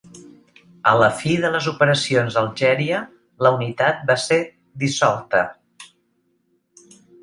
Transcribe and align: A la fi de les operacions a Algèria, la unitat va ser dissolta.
A 0.91 0.93
la 1.01 1.09
fi 1.19 1.35
de 1.43 1.51
les 1.57 1.67
operacions 1.73 2.39
a 2.39 2.43
Algèria, 2.43 3.03
la 3.49 3.55
unitat 3.61 4.03
va 4.11 4.19
ser 4.27 4.43
dissolta. 4.85 5.47